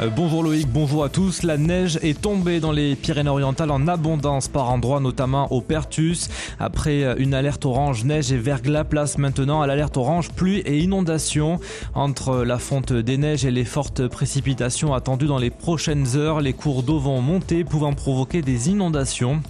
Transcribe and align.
Euh, 0.00 0.10
bonjour 0.10 0.42
Loïc, 0.42 0.66
bonjour 0.66 1.04
à 1.04 1.08
tous. 1.08 1.44
La 1.44 1.56
neige 1.56 2.00
est 2.02 2.20
tombée 2.20 2.58
dans 2.58 2.72
les 2.72 2.96
Pyrénées-Orientales 2.96 3.70
en 3.70 3.86
abondance 3.86 4.48
par 4.48 4.68
endroits, 4.72 4.98
notamment 4.98 5.52
au 5.52 5.60
Pertus. 5.60 6.30
Après 6.58 7.04
euh, 7.04 7.14
une 7.16 7.32
alerte 7.32 7.64
orange 7.64 8.02
neige 8.02 8.32
et 8.32 8.36
verglas, 8.36 8.82
place 8.82 9.18
maintenant 9.18 9.62
à 9.62 9.68
l'alerte 9.68 9.96
orange 9.96 10.32
pluie 10.32 10.58
et 10.66 10.80
inondation. 10.80 11.60
Entre 11.94 12.42
la 12.42 12.58
fonte 12.58 12.92
des 12.92 13.16
neiges 13.18 13.44
et 13.44 13.52
les 13.52 13.64
fortes 13.64 14.08
précipitations 14.08 14.94
attendues 14.94 15.28
dans 15.28 15.38
les 15.38 15.50
prochaines 15.50 16.16
heures, 16.16 16.40
les 16.40 16.54
cours 16.54 16.82
d'eau 16.82 16.98
vont 16.98 17.20
monter, 17.20 17.62
pouvant 17.62 17.92
provoquer 17.92 18.42
des 18.42 18.70
inondations. 18.70 19.42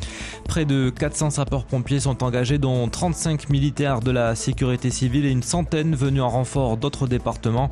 Près 0.46 0.66
de 0.66 0.90
400 0.90 1.30
sapeurs-pompiers 1.30 2.00
sont 2.00 2.22
engagés, 2.22 2.58
dont 2.58 2.86
35 2.86 3.48
militaires 3.48 4.00
de 4.00 4.10
la 4.10 4.34
sécurité 4.34 4.90
civile 4.90 5.24
et 5.24 5.30
une 5.30 5.42
centaine 5.42 5.94
venus 5.94 6.20
en 6.20 6.28
renfort 6.28 6.76
d'autres 6.76 7.06
départements. 7.06 7.70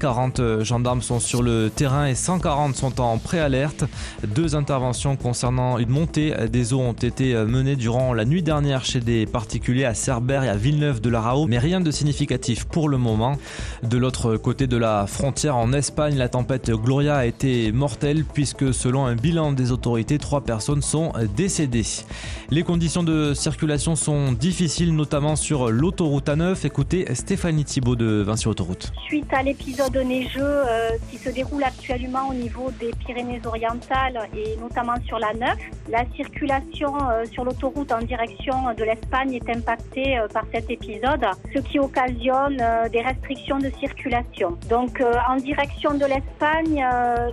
40 0.00 0.40
euh, 0.40 0.64
gendarmes 0.64 1.00
sont 1.00 1.18
sur 1.18 1.42
le 1.42 1.70
terrain 1.74 2.09
et 2.10 2.14
140 2.14 2.74
sont 2.74 3.00
en 3.00 3.18
préalerte. 3.18 3.84
Deux 4.26 4.56
interventions 4.56 5.16
concernant 5.16 5.78
une 5.78 5.90
montée 5.90 6.34
des 6.50 6.72
eaux 6.72 6.80
ont 6.80 6.92
été 6.92 7.34
menées 7.34 7.76
durant 7.76 8.12
la 8.12 8.24
nuit 8.24 8.42
dernière 8.42 8.84
chez 8.84 9.00
des 9.00 9.26
particuliers 9.26 9.84
à 9.84 9.94
Cerbère 9.94 10.42
et 10.42 10.48
à 10.48 10.56
Villeneuve 10.56 11.00
de 11.00 11.08
la 11.08 11.20
Rao, 11.20 11.46
mais 11.46 11.58
rien 11.58 11.80
de 11.80 11.90
significatif 11.90 12.64
pour 12.64 12.88
le 12.88 12.98
moment. 12.98 13.36
De 13.84 13.96
l'autre 13.96 14.36
côté 14.36 14.66
de 14.66 14.76
la 14.76 15.06
frontière 15.06 15.56
en 15.56 15.72
Espagne, 15.72 16.16
la 16.16 16.28
tempête 16.28 16.70
Gloria 16.70 17.16
a 17.16 17.26
été 17.26 17.70
mortelle 17.70 18.24
puisque 18.24 18.74
selon 18.74 19.06
un 19.06 19.14
bilan 19.14 19.52
des 19.52 19.70
autorités, 19.70 20.18
trois 20.18 20.40
personnes 20.40 20.82
sont 20.82 21.12
décédées. 21.36 21.86
Les 22.50 22.64
conditions 22.64 23.04
de 23.04 23.34
circulation 23.34 23.94
sont 23.94 24.32
difficiles, 24.32 24.94
notamment 24.94 25.36
sur 25.36 25.70
l'autoroute 25.70 26.26
A9. 26.26 26.66
Écoutez 26.66 27.06
Stéphanie 27.14 27.64
Thibault 27.64 27.94
de 27.94 28.22
Vinci 28.22 28.48
Autoroute. 28.48 28.92
Suite 29.06 29.32
à 29.32 29.42
l'épisode 29.42 29.96
neigeux 29.96 30.40
euh, 30.42 30.90
qui 31.10 31.18
se 31.18 31.30
déroule 31.30 31.62
actuellement 31.62 31.99
au 32.28 32.34
niveau 32.34 32.70
des 32.80 32.90
Pyrénées-Orientales 33.06 34.28
et 34.34 34.56
notamment 34.56 34.94
sur 35.04 35.18
la 35.18 35.34
9. 35.34 35.50
La 35.90 36.04
circulation 36.16 36.94
euh, 37.10 37.24
sur 37.26 37.44
l'autoroute 37.44 37.92
en 37.92 38.00
direction 38.00 38.54
de 38.76 38.84
l'Espagne 38.84 39.34
est 39.34 39.50
impactée 39.50 40.18
euh, 40.18 40.26
par 40.28 40.44
cet 40.52 40.70
épisode, 40.70 41.26
ce 41.54 41.60
qui 41.60 41.78
occasionne 41.78 42.58
euh, 42.60 42.88
des 42.88 43.02
restrictions 43.02 43.58
de 43.58 43.70
circulation. 43.78 44.56
Donc 44.68 45.02
en 45.28 45.36
direction 45.36 45.94
de 45.94 46.06
l'Espagne, 46.06 46.84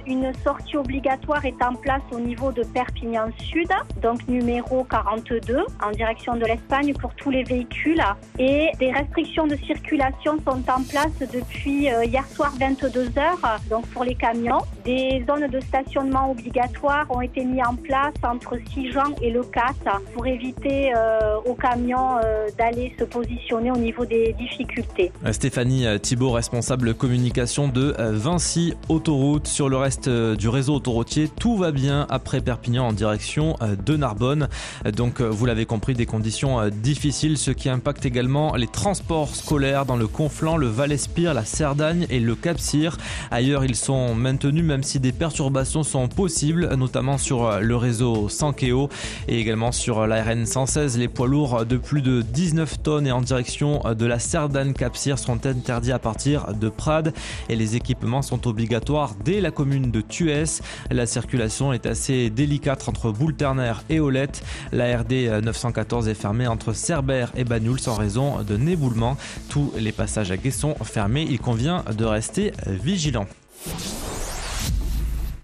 une 0.05 0.33
sortie 0.43 0.77
obligatoire 0.77 1.45
est 1.45 1.61
en 1.63 1.73
place 1.73 2.01
au 2.11 2.19
niveau 2.19 2.51
de 2.51 2.63
Perpignan 2.63 3.29
Sud, 3.39 3.69
donc 4.01 4.27
numéro 4.27 4.83
42, 4.83 5.65
en 5.83 5.91
direction 5.91 6.35
de 6.35 6.45
l'Espagne 6.45 6.93
pour 6.93 7.13
tous 7.15 7.29
les 7.29 7.43
véhicules. 7.43 8.03
Et 8.39 8.69
des 8.79 8.91
restrictions 8.91 9.47
de 9.47 9.55
circulation 9.55 10.37
sont 10.45 10.63
en 10.69 10.83
place 10.83 11.17
depuis 11.19 11.87
hier 12.05 12.27
soir 12.27 12.53
22h, 12.59 13.69
donc 13.69 13.85
pour 13.87 14.03
les 14.03 14.15
camions 14.15 14.56
des 14.85 15.23
zones 15.27 15.47
de 15.47 15.59
stationnement 15.59 16.31
obligatoires 16.31 17.05
ont 17.09 17.21
été 17.21 17.43
mises 17.43 17.63
en 17.67 17.75
place 17.75 18.13
entre 18.23 18.55
Sijan 18.71 19.15
et 19.21 19.31
Le 19.31 19.43
Cat 19.43 19.73
pour 20.13 20.25
éviter 20.25 20.93
euh, 20.95 21.37
aux 21.45 21.55
camions 21.55 22.17
euh, 22.17 22.47
d'aller 22.57 22.93
se 22.97 23.03
positionner 23.03 23.71
au 23.71 23.77
niveau 23.77 24.05
des 24.05 24.33
difficultés. 24.33 25.11
Stéphanie 25.31 25.85
Thibault, 26.01 26.31
responsable 26.31 26.93
communication 26.93 27.67
de 27.67 27.95
Vinci 27.97 28.73
Autoroute. 28.89 29.47
Sur 29.47 29.69
le 29.69 29.77
reste 29.77 30.09
du 30.09 30.49
réseau 30.49 30.75
autoroutier, 30.75 31.27
tout 31.27 31.57
va 31.57 31.71
bien 31.71 32.05
après 32.09 32.41
Perpignan 32.41 32.87
en 32.87 32.93
direction 32.93 33.55
de 33.61 33.97
Narbonne. 33.97 34.47
Donc 34.95 35.21
vous 35.21 35.45
l'avez 35.45 35.65
compris, 35.65 35.93
des 35.93 36.05
conditions 36.05 36.69
difficiles, 36.69 37.37
ce 37.37 37.51
qui 37.51 37.69
impacte 37.69 38.05
également 38.05 38.55
les 38.55 38.67
transports 38.67 39.35
scolaires 39.35 39.85
dans 39.85 39.95
le 39.95 40.07
Conflent, 40.07 40.57
le 40.57 40.67
Val-Espire, 40.67 41.33
la 41.33 41.45
Cerdagne 41.45 42.05
et 42.09 42.19
le 42.19 42.35
Cap-Cyr. 42.35 42.97
Ailleurs, 43.31 43.65
ils 43.65 43.75
sont 43.75 44.15
même 44.51 44.83
si 44.83 44.99
des 44.99 45.11
perturbations 45.11 45.83
sont 45.83 46.07
possibles, 46.07 46.73
notamment 46.75 47.17
sur 47.17 47.45
euh, 47.45 47.59
le 47.59 47.75
réseau 47.75 48.29
Sankeo 48.29 48.89
et 49.27 49.39
également 49.39 49.71
sur 49.71 49.99
euh, 49.99 50.07
la 50.07 50.23
RN 50.23 50.45
116. 50.45 50.97
Les 50.97 51.07
poids 51.07 51.27
lourds 51.27 51.65
de 51.65 51.77
plus 51.77 52.01
de 52.01 52.21
19 52.21 52.81
tonnes 52.81 53.07
et 53.07 53.11
en 53.11 53.21
direction 53.21 53.81
euh, 53.85 53.93
de 53.93 54.05
la 54.05 54.19
Cerdane 54.19 54.73
Capcir 54.73 55.19
seront 55.19 55.39
interdits 55.43 55.91
à 55.91 55.99
partir 55.99 56.53
de 56.53 56.69
Prades 56.69 57.13
et 57.49 57.55
les 57.55 57.75
équipements 57.75 58.21
sont 58.21 58.47
obligatoires 58.47 59.15
dès 59.23 59.41
la 59.41 59.51
commune 59.51 59.91
de 59.91 60.01
Tuès. 60.01 60.61
La 60.89 61.05
circulation 61.05 61.73
est 61.73 61.85
assez 61.85 62.29
délicate 62.29 62.87
entre 62.87 63.11
Boulterner 63.11 63.73
et 63.89 63.99
Olette. 63.99 64.43
La 64.71 64.97
RD 64.97 65.43
914 65.43 66.07
est 66.07 66.13
fermée 66.13 66.47
entre 66.47 66.73
Cerbère 66.73 67.31
et 67.35 67.43
Banyuls 67.43 67.87
en 67.87 67.95
raison 67.95 68.43
de 68.43 68.55
néboulement. 68.55 69.17
Tous 69.49 69.73
les 69.77 69.91
passages 69.91 70.31
à 70.31 70.37
quai 70.37 70.51
sont 70.51 70.75
fermés. 70.83 71.27
Il 71.29 71.39
convient 71.39 71.83
de 71.97 72.05
rester 72.05 72.53
vigilant. 72.65 73.27